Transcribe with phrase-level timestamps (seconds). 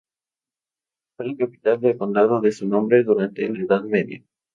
[1.15, 4.23] Fue la capital del condado de su nombre durante la Edad Media.